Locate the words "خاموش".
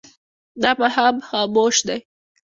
1.27-1.75